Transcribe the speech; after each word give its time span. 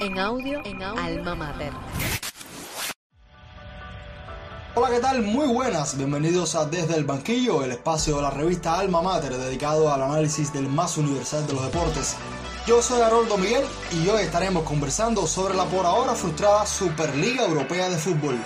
En 0.00 0.18
audio, 0.18 0.60
en 0.66 0.82
audio, 0.82 1.02
Alma 1.02 1.34
Mater. 1.34 1.72
Hola, 4.74 4.90
¿qué 4.90 5.00
tal? 5.00 5.22
Muy 5.22 5.46
buenas. 5.46 5.96
Bienvenidos 5.96 6.54
a 6.54 6.66
Desde 6.66 6.96
el 6.96 7.04
Banquillo, 7.04 7.64
el 7.64 7.72
espacio 7.72 8.16
de 8.16 8.22
la 8.22 8.30
revista 8.30 8.78
Alma 8.78 9.00
Mater 9.00 9.38
dedicado 9.38 9.90
al 9.90 10.02
análisis 10.02 10.52
del 10.52 10.68
más 10.68 10.98
universal 10.98 11.46
de 11.46 11.54
los 11.54 11.64
deportes. 11.64 12.16
Yo 12.66 12.82
soy 12.82 13.00
Haroldo 13.00 13.38
Miguel 13.38 13.64
y 13.92 14.06
hoy 14.08 14.20
estaremos 14.20 14.64
conversando 14.64 15.26
sobre 15.26 15.54
la 15.54 15.64
por 15.64 15.86
ahora 15.86 16.14
frustrada 16.14 16.66
Superliga 16.66 17.46
Europea 17.46 17.88
de 17.88 17.96
Fútbol. 17.96 18.38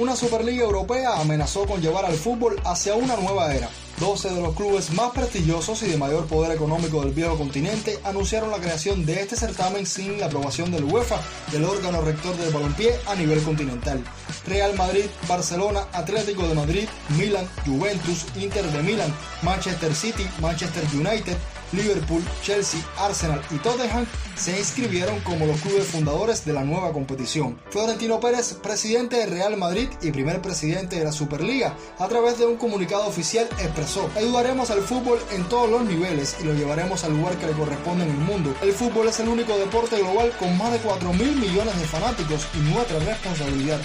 Una 0.00 0.16
Superliga 0.16 0.64
Europea 0.64 1.20
amenazó 1.20 1.66
con 1.66 1.80
llevar 1.80 2.04
al 2.04 2.16
fútbol 2.16 2.60
hacia 2.64 2.96
una 2.96 3.14
nueva 3.14 3.54
era. 3.54 3.70
12 4.00 4.30
de 4.30 4.40
los 4.40 4.56
clubes 4.56 4.92
más 4.92 5.12
prestigiosos 5.12 5.82
y 5.82 5.86
de 5.86 5.96
mayor 5.96 6.26
poder 6.26 6.50
económico 6.52 7.02
del 7.02 7.12
viejo 7.12 7.38
continente 7.38 7.98
anunciaron 8.04 8.50
la 8.50 8.58
creación 8.58 9.06
de 9.06 9.20
este 9.20 9.36
certamen 9.36 9.86
sin 9.86 10.18
la 10.18 10.26
aprobación 10.26 10.70
del 10.72 10.84
UEFA, 10.84 11.20
el 11.52 11.64
órgano 11.64 12.00
rector 12.00 12.36
del 12.36 12.52
balompié 12.52 12.94
a 13.06 13.14
nivel 13.14 13.40
continental. 13.42 14.02
Real 14.46 14.74
Madrid, 14.76 15.06
Barcelona, 15.28 15.86
Atlético 15.92 16.46
de 16.46 16.54
Madrid, 16.54 16.88
Milan, 17.18 17.48
Juventus, 17.66 18.26
Inter 18.36 18.64
de 18.66 18.82
Milan, 18.82 19.12
Manchester 19.42 19.94
City, 19.94 20.26
Manchester 20.40 20.84
United, 20.94 21.36
Liverpool, 21.72 22.22
Chelsea, 22.42 22.80
Arsenal 22.98 23.40
y 23.50 23.56
Tottenham 23.56 24.06
se 24.36 24.58
inscribieron 24.58 25.20
como 25.20 25.46
los 25.46 25.60
clubes 25.60 25.86
fundadores 25.86 26.44
de 26.44 26.52
la 26.52 26.64
nueva 26.64 26.92
competición. 26.92 27.58
Florentino 27.70 28.20
Pérez, 28.20 28.54
presidente 28.54 29.16
de 29.16 29.26
Real 29.26 29.56
Madrid 29.56 29.88
y 30.02 30.10
primer 30.10 30.42
presidente 30.42 30.96
de 30.96 31.04
la 31.04 31.12
Superliga, 31.12 31.76
a 31.98 32.08
través 32.08 32.38
de 32.38 32.46
un 32.46 32.56
comunicado 32.56 33.06
oficial 33.06 33.48
expresó, 33.58 34.10
ayudaremos 34.16 34.70
al 34.70 34.82
fútbol 34.82 35.18
en 35.32 35.44
todos 35.48 35.70
los 35.70 35.84
niveles 35.84 36.36
y 36.40 36.44
lo 36.44 36.54
llevaremos 36.54 37.04
al 37.04 37.16
lugar 37.16 37.36
que 37.36 37.46
le 37.46 37.52
corresponde 37.52 38.04
en 38.04 38.10
el 38.10 38.18
mundo. 38.18 38.54
El 38.62 38.72
fútbol 38.72 39.08
es 39.08 39.20
el 39.20 39.28
único 39.28 39.56
deporte 39.56 39.98
global 39.98 40.32
con 40.38 40.56
más 40.58 40.72
de 40.72 40.78
4 40.78 41.12
mil 41.12 41.36
millones 41.36 41.78
de 41.78 41.86
fanáticos 41.86 42.46
y 42.54 42.58
nuestra 42.70 42.98
responsabilidad 42.98 43.80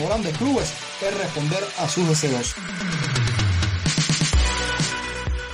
grandes 0.00 0.36
clubes 0.36 0.72
es 1.00 1.16
responder 1.18 1.64
a 1.78 1.88
sus 1.88 2.08
deseos. 2.08 2.54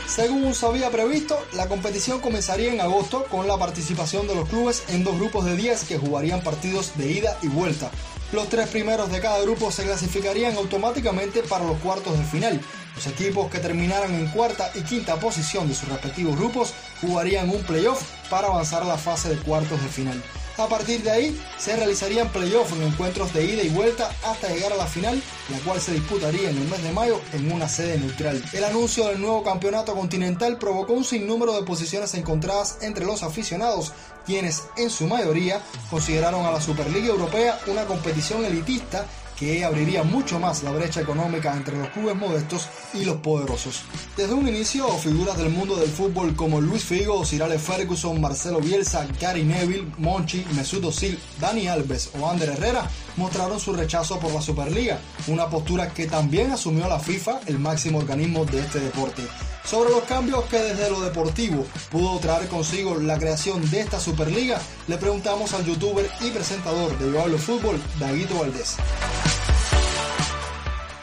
Según 0.07 0.55
se 0.55 0.67
había 0.67 0.91
previsto, 0.91 1.39
la 1.55 1.69
competición 1.69 2.21
comenzaría 2.21 2.73
en 2.73 2.81
agosto 2.81 3.25
con 3.31 3.47
la 3.47 3.57
participación 3.57 4.27
de 4.27 4.35
los 4.35 4.49
clubes 4.49 4.83
en 4.89 5.05
dos 5.05 5.17
grupos 5.17 5.45
de 5.45 5.57
10 5.57 5.85
que 5.85 5.99
jugarían 5.99 6.43
partidos 6.43 6.99
de 6.99 7.13
ida 7.13 7.39
y 7.43 7.49
vuelta. 7.49 7.91
Los 8.33 8.49
tres 8.49 8.69
primeros 8.69 9.11
de 9.11 9.21
cada 9.21 9.41
grupo 9.41 9.71
se 9.71 9.85
clasificarían 9.85 10.57
automáticamente 10.57 11.43
para 11.43 11.65
los 11.65 11.79
cuartos 11.79 12.19
de 12.19 12.25
final. 12.25 12.61
Los 12.95 13.07
equipos 13.07 13.51
que 13.51 13.61
terminaran 13.61 14.15
en 14.15 14.29
cuarta 14.29 14.71
y 14.75 14.83
quinta 14.83 15.17
posición 15.17 15.69
de 15.69 15.75
sus 15.75 15.89
respectivos 15.89 16.37
grupos 16.37 16.75
jugarían 17.01 17.49
un 17.49 17.63
playoff 17.63 18.03
para 18.29 18.49
avanzar 18.49 18.83
a 18.83 18.87
la 18.87 18.99
fase 18.99 19.31
de 19.31 19.37
cuartos 19.37 19.83
de 19.83 19.89
final. 19.89 20.23
A 20.59 20.69
partir 20.69 21.03
de 21.03 21.11
ahí 21.11 21.41
se 21.59 21.77
realizarían 21.77 22.31
playoffs 22.31 22.73
en 22.73 22.83
encuentros 22.83 23.33
de 23.33 23.45
ida 23.45 23.62
y 23.62 23.69
vuelta 23.70 24.15
hasta 24.25 24.48
llegar 24.48 24.73
a 24.73 24.77
la 24.77 24.87
final, 24.87 25.23
la 25.48 25.59
cual 25.61 25.81
se 25.81 25.95
disputaría 25.95 26.51
en 26.51 26.59
el 26.59 26.69
mes 26.69 26.83
de 26.83 26.93
mayo 26.93 27.20
en 27.33 27.51
una 27.51 27.69
sede 27.69 27.98
neutral. 27.98 28.43
El 28.53 28.65
anuncio 28.65 29.06
del 29.06 29.21
nuevo 29.21 29.43
campeonato 29.43 29.95
continental 29.95 30.59
provocó 30.59 30.93
un 30.93 31.05
sinnúmero 31.05 31.55
de 31.55 31.62
posiciones 31.62 32.15
encontradas 32.15 32.78
entre 32.83 33.06
los 33.06 33.23
aficionados, 33.23 33.93
quienes 34.27 34.65
en 34.77 34.91
su 34.91 35.06
mayoría 35.06 35.61
consideraron 35.91 36.45
a 36.45 36.53
la 36.53 36.61
Superliga 36.61 37.09
Europea 37.09 37.59
una 37.67 37.87
competición 37.87 38.45
elitista 38.45 39.06
que 39.41 39.65
abriría 39.65 40.03
mucho 40.03 40.39
más 40.39 40.63
la 40.63 40.71
brecha 40.71 41.01
económica 41.01 41.57
entre 41.57 41.79
los 41.79 41.89
clubes 41.89 42.15
modestos 42.15 42.69
y 42.93 43.07
los 43.07 43.17
poderosos. 43.17 43.81
Desde 44.15 44.35
un 44.35 44.47
inicio, 44.47 44.87
figuras 44.99 45.39
del 45.39 45.49
mundo 45.49 45.77
del 45.77 45.89
fútbol 45.89 46.37
como 46.37 46.61
Luis 46.61 46.85
Figo, 46.85 47.25
Sir 47.25 47.43
Alex 47.43 47.63
Ferguson, 47.63 48.21
Marcelo 48.21 48.61
Bielsa, 48.61 49.07
Gary 49.19 49.43
Neville, 49.43 49.91
Monchi, 49.97 50.45
Mesut 50.55 50.85
Özil, 50.85 51.19
Dani 51.41 51.69
Alves 51.69 52.11
o 52.21 52.29
Ander 52.29 52.50
Herrera 52.50 52.87
mostraron 53.17 53.59
su 53.59 53.73
rechazo 53.73 54.19
por 54.19 54.33
la 54.33 54.43
Superliga, 54.43 54.99
una 55.27 55.49
postura 55.49 55.89
que 55.89 56.06
también 56.06 56.50
asumió 56.50 56.87
la 56.87 56.99
FIFA, 56.99 57.41
el 57.47 57.59
máximo 57.59 57.99
organismo 57.99 58.45
de 58.45 58.61
este 58.61 58.79
deporte. 58.79 59.23
Sobre 59.65 59.91
los 59.91 60.03
cambios 60.05 60.45
que 60.47 60.59
desde 60.59 60.91
lo 60.91 61.00
deportivo 61.00 61.65
pudo 61.91 62.19
traer 62.19 62.49
consigo 62.49 62.99
la 62.99 63.19
creación 63.19 63.71
de 63.71 63.81
esta 63.81 64.00
Superliga, 64.00 64.61
le 64.89 64.97
preguntamos 64.97 65.55
al 65.55 65.65
youtuber 65.65 66.11
y 66.21 66.31
presentador 66.31 66.99
de 66.99 67.12
Yo 67.12 67.39
Fútbol, 67.39 67.81
Daguito 67.99 68.39
Valdés. 68.39 68.77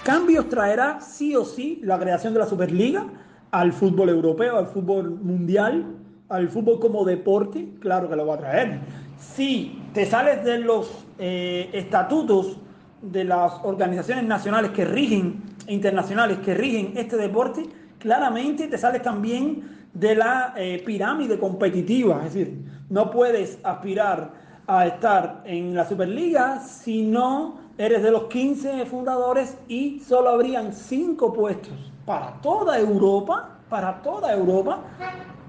Cambios 0.08 0.48
traerá 0.48 1.02
sí 1.02 1.36
o 1.36 1.44
sí 1.44 1.82
la 1.84 2.00
creación 2.00 2.32
de 2.32 2.40
la 2.40 2.46
Superliga 2.46 3.06
al 3.52 3.74
fútbol 3.74 4.08
europeo, 4.08 4.58
al 4.58 4.68
fútbol 4.68 5.10
mundial, 5.10 5.86
al 6.30 6.48
fútbol 6.48 6.80
como 6.80 7.04
deporte, 7.04 7.68
claro 7.82 8.10
que 8.10 8.16
lo 8.16 8.26
va 8.26 8.36
a 8.36 8.38
traer. 8.38 8.80
Si 9.20 9.84
te 9.94 10.06
sales 10.06 10.46
de 10.46 10.60
los 10.60 11.06
eh, 11.20 11.70
estatutos 11.74 12.56
de 13.02 13.26
las 13.26 13.52
organizaciones 13.66 14.24
nacionales 14.24 14.72
que 14.72 14.86
rigen, 14.86 15.44
internacionales 15.68 16.38
que 16.38 16.54
rigen 16.54 16.94
este 16.96 17.18
deporte, 17.18 17.64
claramente 18.00 18.70
te 18.70 18.78
sales 18.78 19.02
también 19.02 19.88
de 19.94 20.16
la 20.16 20.54
eh, 20.56 20.82
pirámide 20.86 21.38
competitiva. 21.38 22.26
Es 22.26 22.34
decir, 22.34 22.64
no 22.90 23.12
puedes 23.12 23.60
aspirar 23.62 24.32
a 24.68 24.88
estar 24.88 25.42
en 25.44 25.76
la 25.76 25.86
Superliga 25.86 26.62
si 26.62 27.02
no 27.02 27.67
eres 27.78 28.02
de 28.02 28.12
los 28.12 28.24
15 28.24 28.86
fundadores 28.86 29.56
y 29.68 30.00
solo 30.00 30.30
habrían 30.30 30.74
5 30.74 31.34
puestos 31.34 31.74
para 32.06 32.34
toda 32.42 32.80
Europa, 32.80 33.58
para 33.70 34.02
toda 34.02 34.34
Europa, 34.34 34.80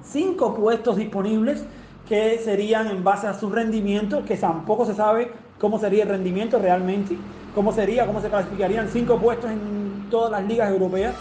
5 0.02 0.54
puestos 0.54 0.96
disponibles 0.96 1.64
que 2.08 2.38
serían 2.38 2.88
en 2.88 3.04
base 3.04 3.26
a 3.26 3.34
su 3.34 3.50
rendimiento, 3.50 4.24
que 4.24 4.36
tampoco 4.36 4.84
se 4.84 4.94
sabe 4.94 5.30
cómo 5.58 5.78
sería 5.78 6.04
el 6.04 6.08
rendimiento 6.08 6.58
realmente, 6.58 7.16
cómo 7.54 7.72
sería, 7.72 8.06
cómo 8.06 8.20
se 8.20 8.28
clasificarían 8.28 8.88
5 8.88 9.18
puestos 9.18 9.50
en 9.50 10.06
todas 10.10 10.30
las 10.30 10.44
ligas 10.44 10.70
europeas. 10.70 11.14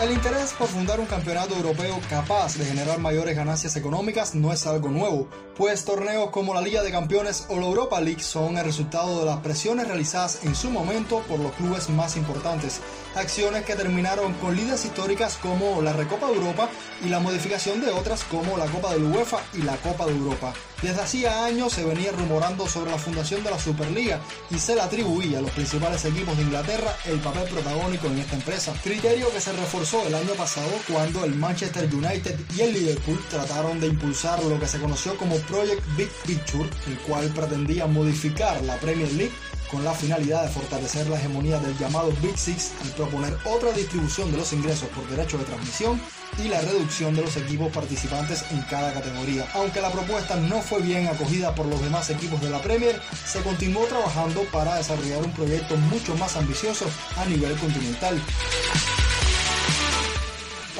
El 0.00 0.12
interés 0.12 0.54
por 0.54 0.66
fundar 0.66 0.98
un 0.98 1.04
campeonato 1.04 1.54
europeo 1.54 2.00
capaz 2.08 2.56
de 2.56 2.64
generar 2.64 2.98
mayores 2.98 3.36
ganancias 3.36 3.76
económicas 3.76 4.34
no 4.34 4.50
es 4.50 4.66
algo 4.66 4.88
nuevo, 4.88 5.28
pues 5.58 5.84
torneos 5.84 6.30
como 6.30 6.54
la 6.54 6.62
Liga 6.62 6.82
de 6.82 6.90
Campeones 6.90 7.44
o 7.50 7.60
la 7.60 7.66
Europa 7.66 8.00
League 8.00 8.22
son 8.22 8.56
el 8.56 8.64
resultado 8.64 9.20
de 9.20 9.26
las 9.26 9.40
presiones 9.40 9.86
realizadas 9.86 10.42
en 10.42 10.54
su 10.54 10.70
momento 10.70 11.20
por 11.28 11.38
los 11.38 11.52
clubes 11.52 11.90
más 11.90 12.16
importantes, 12.16 12.80
acciones 13.14 13.66
que 13.66 13.76
terminaron 13.76 14.32
con 14.34 14.56
líderes 14.56 14.86
históricas 14.86 15.36
como 15.36 15.82
la 15.82 15.92
Recopa 15.92 16.28
de 16.28 16.36
Europa 16.36 16.70
y 17.04 17.10
la 17.10 17.20
modificación 17.20 17.82
de 17.82 17.90
otras 17.90 18.24
como 18.24 18.56
la 18.56 18.64
Copa 18.66 18.94
de 18.94 19.00
la 19.00 19.14
UEFA 19.14 19.40
y 19.52 19.60
la 19.60 19.76
Copa 19.76 20.06
de 20.06 20.12
Europa. 20.12 20.54
Desde 20.82 21.02
hacía 21.02 21.44
años 21.44 21.74
se 21.74 21.84
venía 21.84 22.10
rumorando 22.10 22.66
sobre 22.66 22.90
la 22.90 22.96
fundación 22.96 23.44
de 23.44 23.50
la 23.50 23.58
Superliga 23.58 24.18
y 24.50 24.58
se 24.58 24.74
le 24.74 24.80
atribuía 24.80 25.38
a 25.38 25.42
los 25.42 25.50
principales 25.50 26.02
equipos 26.06 26.34
de 26.38 26.44
Inglaterra 26.44 26.96
el 27.04 27.18
papel 27.20 27.46
protagónico 27.50 28.06
en 28.06 28.18
esta 28.18 28.36
empresa, 28.36 28.72
criterio 28.82 29.30
que 29.30 29.42
se 29.42 29.52
reforzó 29.52 30.06
el 30.06 30.14
año 30.14 30.32
pasado 30.38 30.70
cuando 30.90 31.26
el 31.26 31.34
Manchester 31.34 31.84
United 31.94 32.40
y 32.56 32.62
el 32.62 32.72
Liverpool 32.72 33.22
trataron 33.28 33.78
de 33.78 33.88
impulsar 33.88 34.42
lo 34.42 34.58
que 34.58 34.66
se 34.66 34.80
conoció 34.80 35.18
como 35.18 35.36
Project 35.40 35.82
Big 35.98 36.10
Picture, 36.26 36.70
el 36.86 36.98
cual 37.00 37.28
pretendía 37.28 37.86
modificar 37.86 38.62
la 38.62 38.76
Premier 38.76 39.12
League 39.12 39.32
con 39.70 39.84
la 39.84 39.94
finalidad 39.94 40.42
de 40.42 40.48
fortalecer 40.48 41.06
la 41.08 41.16
hegemonía 41.16 41.58
del 41.58 41.76
llamado 41.78 42.12
Big 42.22 42.36
Six 42.36 42.72
al 42.82 42.90
proponer 42.90 43.36
otra 43.44 43.72
distribución 43.72 44.30
de 44.30 44.38
los 44.38 44.52
ingresos 44.52 44.88
por 44.88 45.08
derecho 45.08 45.38
de 45.38 45.44
transmisión 45.44 46.00
y 46.38 46.48
la 46.48 46.60
reducción 46.60 47.14
de 47.14 47.22
los 47.22 47.36
equipos 47.36 47.72
participantes 47.72 48.44
en 48.50 48.60
cada 48.62 48.92
categoría. 48.92 49.46
Aunque 49.54 49.80
la 49.80 49.90
propuesta 49.90 50.36
no 50.36 50.60
fue 50.60 50.80
bien 50.80 51.08
acogida 51.08 51.54
por 51.54 51.66
los 51.66 51.80
demás 51.82 52.10
equipos 52.10 52.40
de 52.40 52.50
la 52.50 52.60
Premier, 52.60 53.00
se 53.26 53.42
continuó 53.42 53.84
trabajando 53.86 54.42
para 54.52 54.76
desarrollar 54.76 55.24
un 55.24 55.32
proyecto 55.32 55.76
mucho 55.76 56.16
más 56.16 56.36
ambicioso 56.36 56.86
a 57.16 57.24
nivel 57.26 57.54
continental. 57.56 58.20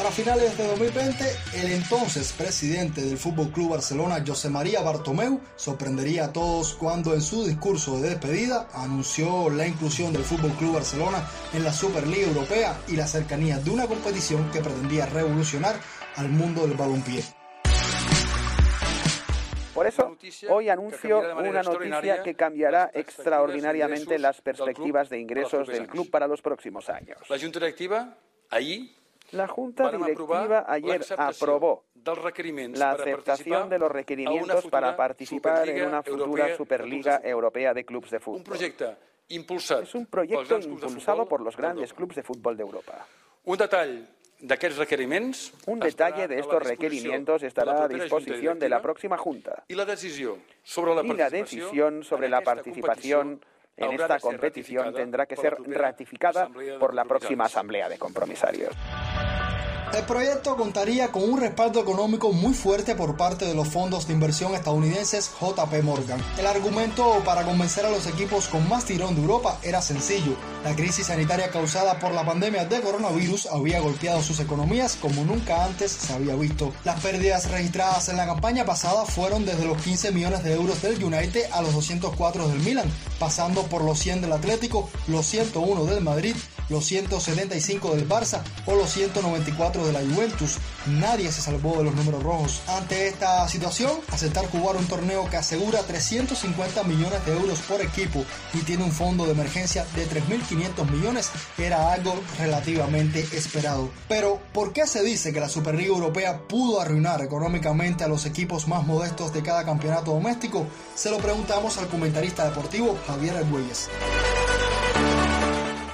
Para 0.00 0.12
finales 0.12 0.56
de 0.56 0.67
2020, 0.67 1.25
el 1.56 1.73
entonces 1.73 2.32
presidente 2.32 3.02
del 3.02 3.19
Fútbol 3.19 3.50
Club 3.50 3.73
Barcelona, 3.73 4.25
José 4.26 4.49
María 4.49 4.81
Bartomeu, 4.81 5.43
sorprendería 5.56 6.25
a 6.25 6.32
todos 6.32 6.73
cuando 6.73 7.12
en 7.12 7.20
su 7.20 7.44
discurso 7.44 8.00
de 8.00 8.08
despedida 8.08 8.67
anunció 8.73 9.50
la 9.50 9.67
inclusión 9.67 10.14
del 10.14 10.23
Fútbol 10.23 10.52
Club 10.52 10.76
Barcelona 10.76 11.29
en 11.52 11.64
la 11.64 11.73
Superliga 11.75 12.29
Europea 12.29 12.81
y 12.88 12.97
la 12.97 13.06
cercanía 13.06 13.58
de 13.58 13.70
una 13.70 13.87
competición 13.87 14.50
que 14.50 14.61
pretendía 14.61 15.05
revolucionar 15.05 15.76
al 16.17 16.31
mundo 16.31 16.67
del 16.67 16.79
balompié. 16.79 17.23
Por 19.75 19.87
eso, 19.87 20.17
hoy 20.49 20.70
anuncio 20.70 21.20
una 21.37 21.62
noticia 21.62 22.23
que 22.23 22.35
cambiará 22.35 22.91
extraordinariamente 22.94 24.19
las 24.19 24.41
perspectivas 24.41 25.11
de 25.11 25.20
ingresos 25.20 25.69
del 25.69 25.87
club 25.88 26.08
para 26.08 26.26
los 26.26 26.41
próximos 26.41 26.88
años. 26.88 27.19
La 27.29 27.38
Junta 27.38 27.58
Directiva, 27.58 28.17
ahí, 28.49 28.97
la 29.32 29.49
Junta 29.49 29.91
Directiva 29.91 30.65
ayer 30.69 31.05
aprobó 31.17 31.85
la 32.75 32.93
aceptación 32.93 33.69
de 33.69 33.79
los 33.79 33.91
requerimientos 33.91 34.67
para 34.67 34.97
participar 34.97 35.69
en 35.69 35.88
una 35.88 36.03
futura 36.03 36.56
Superliga 36.56 37.21
Europea 37.23 37.75
de 37.75 37.85
Clubes 37.85 38.11
de 38.11 38.21
Fútbol. 38.21 38.56
Es 39.29 39.94
un 39.94 40.06
proyecto 40.06 40.59
impulsado 40.59 41.27
por 41.27 41.41
los 41.41 41.56
grandes 41.56 41.93
clubes 41.93 42.17
de 42.17 42.23
fútbol 42.23 42.56
de 42.56 42.62
Europa. 42.62 43.06
Un 43.44 43.56
detalle 43.56 44.06
un 45.67 45.81
detalle 45.81 46.26
de 46.26 46.38
estos 46.38 46.62
requerimientos 46.62 47.43
estará 47.43 47.85
a 47.85 47.88
disposición 47.88 48.59
de 48.59 48.69
la 48.69 48.81
próxima 48.81 49.19
Junta. 49.19 49.65
Y 49.69 49.75
la, 49.75 49.85
decisión 49.85 50.43
sobre 52.03 52.29
la 52.29 52.41
participación 52.41 53.44
en 53.76 53.93
esta 53.93 54.19
competición 54.19 54.94
tendrá 54.94 55.26
que 55.26 55.37
ser 55.37 55.56
ratificada 55.67 56.49
por 56.79 56.94
la 56.94 57.05
próxima 57.05 57.44
Asamblea 57.44 57.88
de 57.88 57.99
Compromisarios. 57.99 58.75
El 59.93 60.05
proyecto 60.05 60.57
contaría 60.57 61.11
con 61.11 61.29
un 61.29 61.41
respaldo 61.41 61.81
económico 61.81 62.33
muy 62.33 62.55
fuerte 62.55 62.95
por 62.95 63.17
parte 63.17 63.45
de 63.45 63.55
los 63.55 63.67
fondos 63.67 64.07
de 64.07 64.13
inversión 64.13 64.55
estadounidenses 64.55 65.33
JP 65.41 65.83
Morgan. 65.83 66.25
El 66.39 66.47
argumento 66.47 67.21
para 67.25 67.43
convencer 67.43 67.85
a 67.85 67.91
los 67.91 68.07
equipos 68.07 68.47
con 68.47 68.69
más 68.69 68.85
tirón 68.85 69.17
de 69.17 69.23
Europa 69.23 69.59
era 69.65 69.83
sencillo. 69.83 70.37
La 70.63 70.77
crisis 70.77 71.09
sanitaria 71.09 71.51
causada 71.51 71.99
por 71.99 72.13
la 72.13 72.25
pandemia 72.25 72.67
de 72.67 72.81
coronavirus 72.81 73.47
había 73.47 73.81
golpeado 73.81 74.23
sus 74.23 74.39
economías 74.39 74.97
como 74.97 75.25
nunca 75.25 75.65
antes 75.65 75.91
se 75.91 76.13
había 76.13 76.37
visto. 76.37 76.73
Las 76.85 77.01
pérdidas 77.01 77.51
registradas 77.51 78.09
en 78.11 78.17
la 78.17 78.27
campaña 78.27 78.65
pasada 78.65 79.05
fueron 79.07 79.45
desde 79.45 79.65
los 79.67 79.83
15 79.83 80.13
millones 80.13 80.45
de 80.45 80.55
euros 80.55 80.81
del 80.83 81.03
United 81.03 81.51
a 81.53 81.63
los 81.63 81.75
204 81.75 82.47
del 82.47 82.61
Milan, 82.61 82.89
pasando 83.19 83.65
por 83.65 83.83
los 83.83 83.99
100 83.99 84.21
del 84.21 84.33
Atlético, 84.33 84.89
los 85.09 85.27
101 85.27 85.85
del 85.87 86.01
Madrid, 86.01 86.37
los 86.71 86.87
175 86.87 87.95
del 87.95 88.09
Barça 88.09 88.43
o 88.67 88.75
los 88.75 88.91
194 88.91 89.87
de 89.87 89.93
la 89.93 90.01
Juventus. 90.01 90.57
Nadie 90.87 91.31
se 91.31 91.43
salvó 91.43 91.77
de 91.77 91.85
los 91.85 91.95
números 91.95 92.23
rojos. 92.23 92.63
Ante 92.69 93.09
esta 93.09 93.47
situación, 93.49 93.91
aceptar 94.09 94.49
jugar 94.51 94.77
un 94.77 94.87
torneo 94.87 95.29
que 95.29 95.37
asegura 95.37 95.83
350 95.83 96.85
millones 96.85 97.25
de 97.27 97.33
euros 97.33 97.59
por 97.61 97.81
equipo 97.83 98.25
y 98.55 98.59
tiene 98.59 98.85
un 98.85 98.93
fondo 98.93 99.27
de 99.27 99.33
emergencia 99.33 99.85
de 99.95 100.09
3.500 100.09 100.91
millones 100.91 101.31
era 101.59 101.93
algo 101.93 102.15
relativamente 102.39 103.21
esperado. 103.33 103.91
Pero, 104.09 104.41
¿por 104.53 104.73
qué 104.73 104.87
se 104.87 105.03
dice 105.03 105.33
que 105.33 105.41
la 105.41 105.49
Superliga 105.49 105.91
Europea 105.91 106.43
pudo 106.49 106.81
arruinar 106.81 107.23
económicamente 107.23 108.05
a 108.05 108.09
los 108.09 108.27
equipos 108.27 108.69
más 108.69 108.87
modestos 108.87 109.33
de 109.33 109.43
cada 109.43 109.65
campeonato 109.65 110.13
doméstico? 110.13 110.67
Se 110.95 111.11
lo 111.11 111.19
preguntamos 111.19 111.79
al 111.79 111.89
comentarista 111.89 112.45
deportivo 112.45 112.97
Javier 113.07 113.37
Arguelles. 113.37 113.89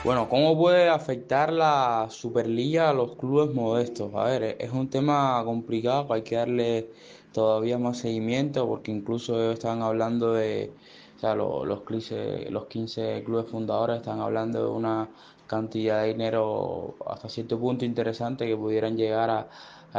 Bueno, 0.07 0.29
¿cómo 0.29 0.57
puede 0.57 0.89
afectar 0.89 1.53
la 1.53 2.07
Superliga 2.11 2.91
a 2.91 2.93
los 2.93 3.17
clubes 3.17 3.53
modestos? 3.53 4.15
A 4.15 4.23
ver, 4.23 4.57
es 4.61 4.71
un 4.71 4.89
tema 4.89 5.43
complicado, 5.45 6.13
hay 6.13 6.23
que 6.23 6.37
darle 6.37 6.93
todavía 7.33 7.77
más 7.77 7.99
seguimiento 7.99 8.69
porque 8.69 8.93
incluso 8.93 9.51
están 9.51 9.83
hablando 9.83 10.33
de, 10.33 10.71
o 11.17 11.19
sea, 11.19 11.35
los, 11.35 11.67
los, 11.67 11.83
15, 11.83 12.53
los 12.53 12.67
15 12.67 13.25
clubes 13.25 13.51
fundadores 13.51 13.97
están 13.97 14.21
hablando 14.21 14.63
de 14.63 14.71
una 14.71 15.09
cantidad 15.49 16.03
de 16.03 16.13
dinero 16.13 16.95
hasta 17.05 17.29
cierto 17.29 17.59
punto 17.59 17.85
interesante 17.85 18.47
que 18.47 18.57
pudieran 18.57 18.97
llegar 18.97 19.29
a, 19.31 19.49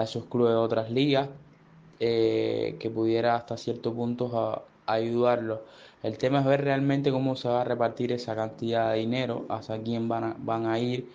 esos 0.01 0.23
clubes 0.27 0.53
de 0.53 0.57
otras 0.57 0.89
ligas, 0.89 1.27
eh, 1.99 2.77
que 2.79 2.89
pudiera 2.89 3.35
hasta 3.35 3.57
cierto 3.57 3.93
punto 3.93 4.63
ayudarlos. 4.85 5.59
El 6.03 6.17
tema 6.17 6.39
es 6.39 6.45
ver 6.45 6.63
realmente 6.63 7.11
cómo 7.11 7.35
se 7.35 7.47
va 7.49 7.61
a 7.61 7.63
repartir 7.63 8.11
esa 8.11 8.35
cantidad 8.35 8.91
de 8.91 8.99
dinero, 8.99 9.45
hacia 9.49 9.81
quién 9.81 10.07
van 10.07 10.23
a, 10.23 10.35
van 10.39 10.67
a 10.67 10.79
ir. 10.79 11.09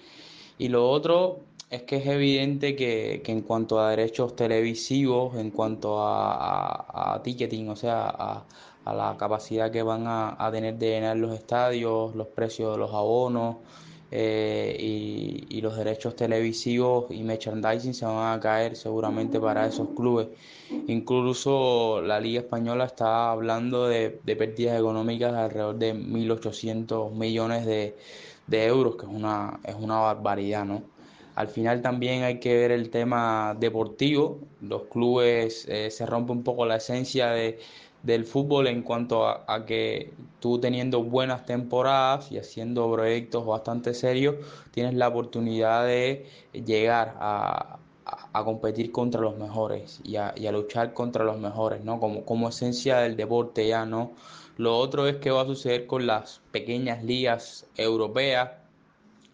Y 0.58 0.68
lo 0.68 0.88
otro 0.90 1.40
es 1.70 1.84
que 1.84 1.96
es 1.96 2.06
evidente 2.06 2.76
que, 2.76 3.22
en 3.24 3.40
cuanto 3.42 3.80
a 3.80 3.90
derechos 3.90 4.36
televisivos, 4.36 5.36
en 5.36 5.50
cuanto 5.50 5.96
a, 6.00 7.20
ticketing, 7.24 7.70
o 7.70 7.76
sea, 7.76 8.44
a, 8.84 8.94
la 8.94 9.16
capacidad 9.16 9.70
que 9.70 9.82
van 9.82 10.04
a, 10.06 10.50
tener 10.52 10.76
de 10.76 10.90
llenar 10.90 11.16
los 11.16 11.32
estadios, 11.32 12.14
los 12.14 12.26
precios 12.28 12.72
de 12.72 12.78
los 12.78 12.92
abonos 12.92 13.56
eh, 14.14 14.76
y, 14.78 15.60
los 15.62 15.76
derechos 15.76 16.16
televisivos 16.16 17.06
y 17.10 17.22
merchandising 17.22 17.94
se 17.94 18.04
van 18.04 18.36
a 18.36 18.40
caer 18.40 18.76
seguramente 18.76 19.40
para 19.40 19.66
esos 19.66 19.88
clubes. 19.96 20.28
Incluso 20.88 22.02
la 22.02 22.20
Liga 22.20 22.40
Española 22.40 22.84
está 22.84 23.30
hablando 23.30 23.86
de, 23.86 24.10
pérdidas 24.10 24.78
económicas 24.78 25.32
de 25.32 25.38
alrededor 25.38 25.76
de 25.76 25.94
1.800 25.94 27.12
millones 27.12 27.64
de, 27.64 27.94
euros, 28.50 28.96
que 28.96 29.06
es 29.06 29.12
una, 29.12 29.60
es 29.64 29.76
una 29.76 30.00
barbaridad, 30.00 30.64
¿no? 30.64 30.82
Al 31.34 31.48
final 31.48 31.80
también 31.80 32.24
hay 32.24 32.38
que 32.40 32.54
ver 32.54 32.72
el 32.72 32.90
tema 32.90 33.56
deportivo. 33.58 34.40
Los 34.60 34.82
clubes 34.84 35.64
eh, 35.68 35.90
se 35.90 36.04
rompe 36.04 36.32
un 36.32 36.42
poco 36.42 36.66
la 36.66 36.76
esencia 36.76 37.30
de, 37.30 37.58
del 38.02 38.24
fútbol 38.24 38.66
en 38.66 38.82
cuanto 38.82 39.26
a, 39.26 39.64
que 39.66 40.12
tú 40.40 40.58
teniendo 40.58 41.02
buenas 41.04 41.46
temporadas 41.46 42.32
y 42.32 42.38
haciendo 42.38 42.90
proyectos 42.92 43.46
bastante 43.46 43.94
serios, 43.94 44.36
tienes 44.72 44.94
la 44.94 45.08
oportunidad 45.08 45.86
de 45.86 46.26
llegar 46.52 47.16
a, 47.20 47.78
a, 48.04 48.44
competir 48.44 48.90
contra 48.90 49.20
los 49.20 49.36
mejores 49.38 50.00
y 50.04 50.16
a, 50.16 50.34
luchar 50.52 50.94
contra 50.94 51.24
los 51.24 51.38
mejores, 51.38 51.84
¿no? 51.84 52.00
Como, 52.00 52.24
como 52.24 52.48
esencia 52.48 52.98
del 52.98 53.16
deporte 53.16 53.66
ya, 53.68 53.86
¿no? 53.86 54.12
Lo 54.56 54.76
otro 54.76 55.06
es 55.06 55.16
que 55.16 55.30
va 55.30 55.42
a 55.42 55.46
suceder 55.46 55.86
con 55.86 56.06
las 56.06 56.40
pequeñas 56.50 57.02
ligas 57.04 57.66
europeas, 57.76 58.50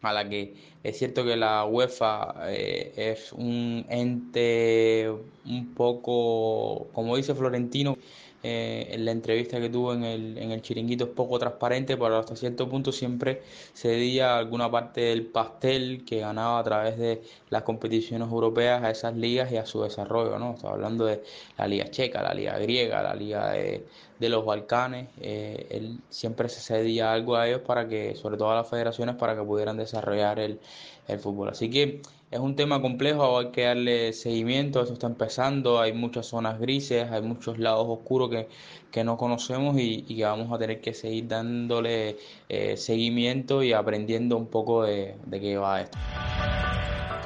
a 0.03 0.13
la 0.13 0.29
que 0.29 0.55
es 0.85 0.99
cierto 0.99 1.25
que 1.25 1.37
la 1.37 1.65
UEFA 1.65 2.35
eh, 2.49 2.93
es 2.97 3.33
un 3.33 3.85
ente 3.89 5.11
un 5.45 5.75
poco, 5.75 6.87
como 6.93 7.17
dice 7.17 7.35
Florentino, 7.35 7.97
eh, 8.43 8.89
en 8.93 9.05
la 9.05 9.11
entrevista 9.11 9.61
que 9.61 9.69
tuvo 9.69 9.95
en 9.95 10.05
el, 10.05 10.39
en 10.39 10.53
el 10.53 10.63
chiringuito 10.63 11.05
es 11.05 11.11
poco 11.11 11.39
transparente, 11.41 11.97
pero 11.97 12.19
hasta 12.19 12.37
cierto 12.37 12.69
punto 12.69 12.93
siempre 12.93 13.43
cedía 13.75 14.39
alguna 14.39 14.71
parte 14.71 15.01
del 15.01 15.27
pastel 15.27 16.05
que 16.05 16.21
ganaba 16.21 16.61
a 16.61 16.65
través 16.65 16.99
de 16.99 17.23
las 17.51 17.65
competiciones 17.65 18.29
europeas 18.29 18.85
a 18.85 18.91
esas 18.91 19.17
ligas 19.17 19.51
y 19.51 19.57
a 19.57 19.67
su 19.67 19.83
desarrollo. 19.83 20.39
¿no? 20.39 20.55
Estaba 20.55 20.75
hablando 20.75 21.05
de 21.05 21.23
la 21.57 21.67
liga 21.67 21.91
checa, 21.91 22.23
la 22.23 22.33
liga 22.33 22.59
griega, 22.59 23.03
la 23.03 23.15
liga 23.15 23.51
de, 23.53 23.87
de 24.21 24.29
los 24.29 24.45
Balcanes. 24.45 25.09
Eh, 25.21 25.67
él 25.71 25.99
siempre 26.09 26.49
se 26.49 26.61
cedía 26.61 27.13
algo 27.13 27.37
a 27.37 27.49
ellos 27.49 27.63
para 27.63 27.89
que, 27.89 28.15
sobre 28.15 28.37
todo 28.37 28.53
a 28.53 28.57
las 28.57 28.69
federaciones, 28.69 29.17
para 29.17 29.35
que 29.37 29.43
pudieran 29.43 29.77
desarrollar 29.77 30.39
el, 30.39 30.61
el 31.09 31.19
fútbol. 31.19 31.49
Así 31.49 31.71
que 31.71 32.03
es 32.31 32.39
un 32.39 32.57
tema 32.57 32.83
complejo, 32.83 33.39
hay 33.39 33.51
que 33.51 33.65
darle 33.65 34.13
seguimiento, 34.13 34.83
eso 34.83 34.93
está 34.93 35.07
empezando, 35.07 35.81
hay 35.81 35.93
muchas 35.93 36.27
zonas 36.27 36.61
grises, 36.61 37.11
hay 37.11 37.23
muchos 37.23 37.59
lados 37.59 37.87
oscuros 37.89 38.29
que, 38.29 38.49
que 38.91 39.03
no 39.03 39.17
conocemos 39.17 39.77
y, 39.79 40.03
que 40.03 40.25
vamos 40.25 40.53
a 40.53 40.59
tener 40.59 40.81
que 40.81 40.93
seguir 40.93 41.27
dándole 41.27 42.19
eh, 42.49 42.77
seguimiento 42.77 43.63
y 43.63 43.73
aprendiendo 43.73 44.37
un 44.37 44.47
poco 44.47 44.83
de, 44.83 45.17
de 45.25 45.41
qué 45.41 45.57
va 45.57 45.81
esto. 45.81 45.99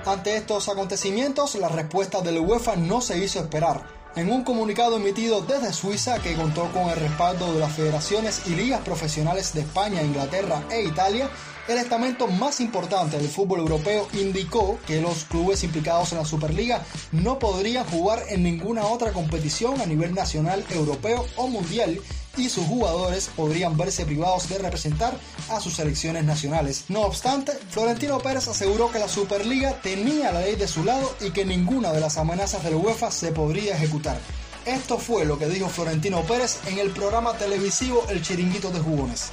Ante 0.06 0.36
estos 0.36 0.68
acontecimientos, 0.68 1.54
la 1.56 1.68
respuesta 1.68 2.20
de 2.20 2.32
la 2.32 2.40
UEFA 2.40 2.76
no 2.76 3.00
se 3.00 3.22
hizo 3.22 3.40
esperar. 3.40 4.01
En 4.14 4.30
un 4.30 4.44
comunicado 4.44 4.96
emitido 4.96 5.40
desde 5.40 5.72
Suiza 5.72 6.18
que 6.18 6.34
contó 6.34 6.70
con 6.72 6.90
el 6.90 6.96
respaldo 6.96 7.54
de 7.54 7.60
las 7.60 7.72
federaciones 7.72 8.42
y 8.46 8.50
ligas 8.50 8.82
profesionales 8.82 9.54
de 9.54 9.62
España, 9.62 10.02
Inglaterra 10.02 10.62
e 10.70 10.82
Italia, 10.82 11.30
el 11.66 11.78
estamento 11.78 12.26
más 12.26 12.60
importante 12.60 13.16
del 13.16 13.28
fútbol 13.28 13.60
europeo 13.60 14.06
indicó 14.12 14.78
que 14.86 15.00
los 15.00 15.24
clubes 15.24 15.64
implicados 15.64 16.12
en 16.12 16.18
la 16.18 16.26
Superliga 16.26 16.84
no 17.12 17.38
podrían 17.38 17.86
jugar 17.86 18.22
en 18.28 18.42
ninguna 18.42 18.84
otra 18.84 19.12
competición 19.12 19.80
a 19.80 19.86
nivel 19.86 20.12
nacional, 20.12 20.62
europeo 20.68 21.24
o 21.36 21.48
mundial 21.48 21.98
y 22.36 22.48
sus 22.48 22.66
jugadores 22.66 23.30
podrían 23.36 23.76
verse 23.76 24.06
privados 24.06 24.48
de 24.48 24.58
representar 24.58 25.14
a 25.50 25.60
sus 25.60 25.74
selecciones 25.74 26.24
nacionales. 26.24 26.84
No 26.88 27.02
obstante, 27.02 27.52
Florentino 27.70 28.18
Pérez 28.18 28.48
aseguró 28.48 28.90
que 28.90 28.98
la 28.98 29.08
Superliga 29.08 29.80
tenía 29.82 30.32
la 30.32 30.40
ley 30.40 30.56
de 30.56 30.68
su 30.68 30.84
lado 30.84 31.14
y 31.20 31.30
que 31.30 31.44
ninguna 31.44 31.92
de 31.92 32.00
las 32.00 32.16
amenazas 32.16 32.64
de 32.64 32.70
la 32.70 32.76
UEFA 32.76 33.10
se 33.10 33.32
podría 33.32 33.76
ejecutar. 33.76 34.18
Esto 34.64 34.96
fue 34.96 35.24
lo 35.24 35.38
que 35.38 35.48
dijo 35.48 35.68
Florentino 35.68 36.22
Pérez 36.22 36.60
en 36.66 36.78
el 36.78 36.90
programa 36.90 37.32
televisivo 37.32 38.04
El 38.08 38.22
Chiringuito 38.22 38.70
de 38.70 38.78
Jugones. 38.78 39.30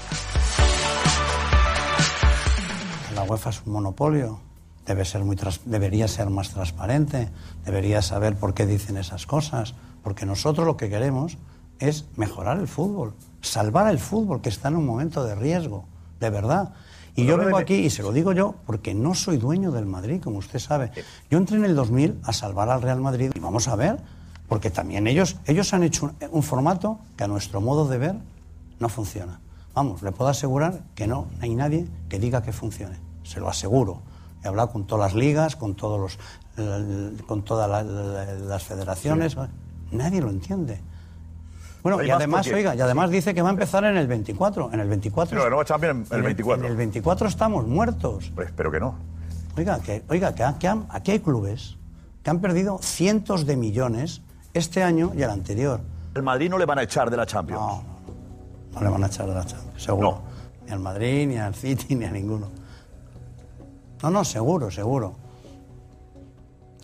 La 3.14 3.24
UEFA 3.24 3.52
es 3.52 3.62
un 3.66 3.74
monopolio, 3.74 4.40
debe 4.86 5.06
ser 5.06 5.24
muy 5.24 5.38
debería 5.66 6.08
ser 6.08 6.32
más 6.32 6.50
transparente, 6.50 7.30
debería 7.64 8.02
saber 8.02 8.36
por 8.36 8.56
qué 8.56 8.66
dicen 8.66 8.98
esas 8.98 9.28
cosas, 9.28 9.76
porque 10.04 10.26
nosotros 10.26 10.66
lo 10.66 10.78
que 10.78 10.90
queremos 10.90 11.38
es 11.80 12.06
mejorar 12.16 12.60
el 12.60 12.68
fútbol, 12.68 13.14
salvar 13.42 13.90
el 13.90 14.00
fútbol 14.00 14.42
que 14.42 14.50
está 14.50 14.68
en 14.68 14.76
un 14.76 14.86
momento 14.86 15.24
de 15.24 15.36
riesgo, 15.36 15.86
de 16.20 16.30
verdad. 16.30 16.74
Y 17.16 17.26
yo 17.26 17.38
vengo 17.38 17.58
aquí, 17.58 17.76
y 17.76 17.90
se 17.90 18.02
lo 18.02 18.14
digo 18.14 18.32
yo, 18.32 18.56
porque 18.66 18.94
no 18.94 19.14
soy 19.14 19.38
dueño 19.38 19.72
del 19.72 19.86
Madrid, 19.86 20.22
como 20.22 20.38
usted 20.38 20.60
sabe. 20.60 20.92
Yo 21.30 21.38
entré 21.38 21.58
en 21.58 21.66
el 21.66 21.76
2000 21.76 22.22
a 22.24 22.32
salvar 22.32 22.70
al 22.70 22.82
Real 22.82 23.02
Madrid 23.02 23.32
y 23.36 23.40
vamos 23.40 23.68
a 23.68 23.76
ver, 23.76 23.98
porque 24.48 24.70
también 24.70 25.08
ellos, 25.08 25.36
ellos 25.46 25.74
han 25.74 25.84
hecho 25.84 26.14
un 26.32 26.44
formato 26.44 27.00
que 27.18 27.26
a 27.26 27.28
nuestro 27.28 27.60
modo 27.60 27.88
de 27.88 27.98
ver 27.98 28.16
no 28.80 28.88
funciona. 28.88 29.42
Vamos, 29.74 30.02
le 30.02 30.12
puedo 30.12 30.30
asegurar 30.30 30.84
que 30.96 31.08
no 31.08 31.28
hay 31.42 31.56
nadie 31.56 31.88
que 32.08 32.20
diga 32.20 32.42
que 32.42 32.54
funcione 32.54 33.10
se 33.30 33.40
lo 33.40 33.48
aseguro. 33.48 34.02
He 34.44 34.48
hablado 34.48 34.72
con 34.72 34.88
todas 34.88 35.14
las 35.14 35.22
ligas, 35.22 35.56
con, 35.56 35.76
todos 35.76 36.00
los, 36.00 36.20
con 37.28 37.44
todas 37.44 37.86
las 37.86 38.64
federaciones. 38.64 39.38
Nadie 39.92 40.22
lo 40.22 40.30
entiende. 40.30 40.82
Bueno, 41.82 42.04
y 42.04 42.10
además, 42.10 42.48
oiga, 42.48 42.76
y 42.76 42.82
además 42.82 43.10
dice 43.10 43.34
que 43.34 43.42
va 43.42 43.50
a 43.50 43.52
empezar 43.52 43.84
en 43.86 43.96
el 43.96 44.08
24. 44.08 44.72
En 44.74 44.80
el 44.80 44.88
24. 44.90 45.38
No, 45.38 45.50
nueva 45.50 45.64
Champions 45.64 46.12
en 46.12 46.18
el 46.18 46.24
24. 46.24 46.66
En 46.66 46.72
el 46.72 46.78
24 46.78 47.28
estamos 47.28 47.66
muertos. 47.66 48.32
Pues 48.36 48.48
espero 48.48 48.72
que 48.72 48.80
no. 48.80 48.96
Oiga, 49.58 49.80
que, 49.80 50.04
oiga, 50.10 50.36
que, 50.36 50.44
aquí 50.44 51.12
hay 51.12 51.20
clubes 51.20 51.78
que 52.24 52.30
han 52.30 52.40
perdido 52.40 52.80
cientos 52.82 53.46
de 53.46 53.56
millones 53.56 54.22
este 54.54 54.84
año 54.84 55.12
y 55.16 55.22
el 55.22 55.30
anterior. 55.30 55.82
El 56.16 56.24
Madrid 56.24 56.50
no 56.50 56.58
le 56.58 56.66
van 56.66 56.80
a 56.80 56.84
echar 56.84 57.10
de 57.10 57.18
la 57.18 57.26
Champions. 57.26 57.62
No, 57.62 57.84
no, 58.74 58.82
le 58.82 58.90
van 58.90 59.04
a 59.04 59.08
echar 59.08 59.28
de 59.28 59.34
la 59.34 59.46
Champions, 59.46 59.82
seguro. 59.82 60.22
Ni 60.66 60.72
al 60.72 60.80
Madrid, 60.80 61.28
ni 61.28 61.38
al 61.38 61.56
City, 61.56 61.96
ni 61.96 62.06
a 62.06 62.12
ninguno. 62.12 62.50
No, 64.02 64.10
no, 64.10 64.26
seguro, 64.26 64.70
seguro. 64.70 65.29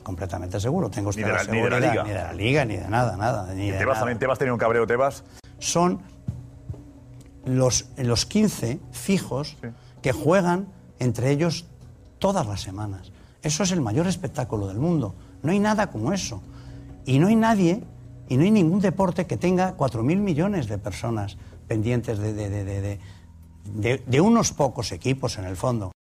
Completamente 0.06 0.60
seguro. 0.60 0.88
Tengo 0.92 1.10
ni 1.10 1.24
de 1.24 1.32
la, 1.32 1.44
ni 1.46 1.62
de 1.62 1.70
la 1.72 1.80
Liga. 1.80 2.04
Ni 2.04 2.10
de 2.10 2.16
la 2.16 2.34
Liga, 2.34 2.64
ni 2.64 2.78
de 2.78 2.88
nada, 2.88 3.18
nada. 3.18 3.52
Ni 3.56 3.72
de 3.72 3.80
Tebas 3.80 3.98
también, 3.98 4.20
Tebas 4.20 4.38
tenía 4.38 4.54
un 4.54 4.60
cabreo, 4.60 4.86
Tebas. 4.86 5.24
Son 5.58 6.00
los, 7.44 7.90
los 7.98 8.28
15 8.28 8.80
fijos 8.92 9.58
que 10.04 10.12
juegan 10.12 10.68
entre 11.00 11.32
ellos 11.32 11.66
todas 12.20 12.46
las 12.46 12.62
semanas. 12.62 13.12
Eso 13.42 13.64
es 13.64 13.72
el 13.72 13.82
mayor 13.82 14.06
espectáculo 14.06 14.68
del 14.68 14.78
mundo. 14.78 15.16
No 15.42 15.52
hay 15.52 15.58
nada 15.58 15.90
como 15.90 16.14
eso. 16.14 16.44
Y 17.04 17.18
no 17.18 17.26
hay 17.26 17.36
nadie, 17.36 17.84
y 18.30 18.38
no 18.38 18.44
hay 18.44 18.52
ningún 18.52 18.82
deporte 18.82 19.26
que 19.26 19.38
tenga 19.38 19.76
4.000 19.76 20.18
millones 20.18 20.68
de 20.68 20.78
personas 20.78 21.36
pendientes 21.68 22.20
de, 22.20 22.32
de, 22.32 24.04
de 24.06 24.22
unos 24.22 24.52
pocos 24.52 24.92
equipos 24.92 25.40
en 25.40 25.46
el 25.46 25.56
fondo. 25.56 25.95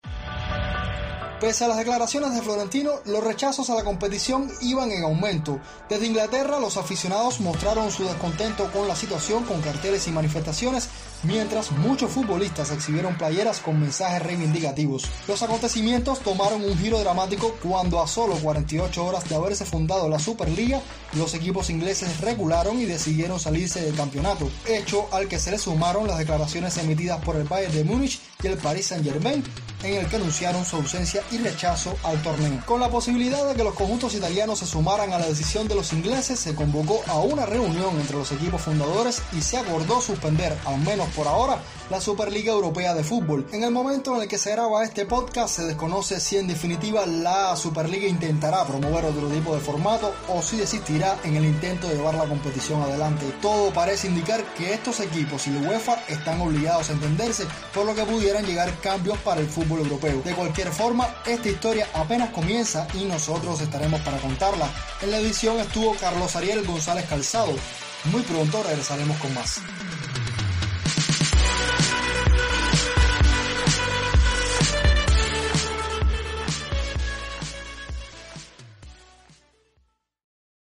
Pese 1.42 1.66
a 1.66 1.68
las 1.68 1.78
declaraciones 1.78 2.36
de 2.36 2.42
Florentino, 2.44 2.92
los 3.06 3.24
rechazos 3.24 3.72
a 3.72 3.74
la 3.74 3.84
competición 3.84 4.48
iban 4.62 4.92
en 4.92 5.02
aumento. 5.02 5.60
Desde 5.90 6.06
Inglaterra, 6.06 6.60
los 6.60 6.78
aficionados 6.78 7.40
mostraron 7.40 7.90
su 7.90 8.04
descontento 8.04 8.72
con 8.72 8.88
la 8.88 8.96
situación 8.96 9.44
con 9.46 9.60
carteles 9.60 10.08
y 10.08 10.12
manifestaciones, 10.12 10.90
mientras 11.24 11.72
muchos 11.72 12.12
futbolistas 12.12 12.70
exhibieron 12.70 13.18
playeras 13.18 13.60
con 13.60 13.80
mensajes 13.80 14.22
reivindicativos. 14.22 15.06
Los 15.28 15.42
acontecimientos 15.42 16.20
tomaron 16.20 16.64
un 16.64 16.78
giro 16.78 17.00
dramático 17.00 17.56
cuando 17.64 18.04
a 18.04 18.08
solo 18.08 18.36
48 18.36 19.04
horas 19.04 19.28
de 19.28 19.34
haberse 19.34 19.66
fundado 19.66 20.08
la 20.10 20.20
Superliga, 20.20 20.80
los 21.14 21.34
equipos 21.34 21.72
ingleses 21.72 22.22
regularon 22.22 22.80
y 22.80 22.86
decidieron 22.86 23.40
salirse 23.40 23.82
del 23.82 23.96
campeonato, 23.96 24.48
hecho 24.68 25.08
al 25.12 25.28
que 25.28 25.40
se 25.40 25.50
le 25.50 25.58
sumaron 25.58 26.08
las 26.08 26.20
declaraciones 26.20 26.78
emitidas 26.78 27.20
por 27.26 27.36
el 27.36 27.46
Bayern 27.46 27.74
de 27.74 27.84
Múnich 27.84 28.22
y 28.42 28.48
el 28.48 28.58
Paris 28.58 28.88
Saint-Germain, 28.88 29.44
en 29.84 29.96
el 29.96 30.08
que 30.08 30.18
anunciaron 30.18 30.66
su 30.66 30.76
ausencia 30.76 31.24
y 31.32 31.38
rechazo 31.38 31.96
al 32.04 32.22
torneo. 32.22 32.62
Con 32.66 32.80
la 32.80 32.90
posibilidad 32.90 33.48
de 33.48 33.56
que 33.56 33.64
los 33.64 33.74
conjuntos 33.74 34.14
italianos 34.14 34.60
se 34.60 34.68
sumaran 34.68 35.12
a 35.14 35.20
la 35.20 35.28
decisión 35.28 35.68
de 35.68 35.76
los 35.76 35.92
ingleses, 35.94 36.40
se 36.40 36.56
convocó 36.56 37.02
a 37.08 37.20
una 37.20 37.46
reunión 37.46 38.00
entre 38.00 38.18
los 38.18 38.32
equipos 38.32 38.62
fundadores 38.62 39.22
y 39.34 39.42
se 39.42 39.58
acordó 39.58 40.02
suspender, 40.02 40.56
al 40.66 40.80
menos 40.82 41.08
por 41.10 41.28
ahora, 41.28 41.60
la 41.90 42.00
Superliga 42.00 42.54
Europea 42.54 42.94
de 42.94 43.04
Fútbol. 43.04 43.48
En 43.52 43.64
el 43.64 43.72
momento 43.72 44.16
en 44.16 44.22
el 44.22 44.28
que 44.28 44.38
se 44.38 44.52
graba 44.52 44.84
este 44.84 45.06
podcast, 45.06 45.56
se 45.56 45.66
desconoce 45.66 46.20
si 46.20 46.38
en 46.38 46.48
definitiva 46.48 47.06
la 47.06 47.56
Superliga 47.56 48.08
intentará 48.08 48.66
promover 48.66 49.06
otro 49.06 49.28
tipo 49.28 49.54
de 49.54 49.60
formato 49.60 50.14
o 50.30 50.42
si 50.42 50.58
desistirá 50.58 51.20
en 51.24 51.36
el 51.36 51.46
intento 51.46 51.88
de 51.88 51.96
llevar 51.96 52.16
la 52.16 52.26
competición 52.26 52.82
adelante. 52.82 53.26
Todo 53.42 53.74
parece 53.74 54.08
indicar 54.08 54.44
que 54.54 54.74
estos 54.74 55.00
equipos 55.00 55.48
y 55.48 55.52
la 55.52 55.70
UEFA 55.70 56.04
están 56.08 56.40
obligados 56.40 56.90
a 56.90 56.94
entenderse, 56.94 57.46
por 57.74 57.86
lo 57.86 57.94
que 57.94 58.06
llegar 58.40 58.74
cambios 58.80 59.18
para 59.20 59.42
el 59.42 59.48
fútbol 59.48 59.80
europeo. 59.80 60.22
De 60.22 60.34
cualquier 60.34 60.72
forma, 60.72 61.08
esta 61.26 61.50
historia 61.50 61.88
apenas 61.94 62.30
comienza 62.30 62.88
y 62.94 63.04
nosotros 63.04 63.60
estaremos 63.62 64.00
para 64.02 64.18
contarla. 64.20 64.70
En 65.02 65.12
la 65.12 65.18
edición 65.18 65.60
estuvo 65.60 65.94
Carlos 65.96 66.36
Ariel 66.36 66.66
González 66.66 67.06
Calzado. 67.10 67.54
Muy 68.06 68.22
pronto 68.22 68.64
regresaremos 68.64 69.18
con 69.18 69.34
más. 69.34 69.60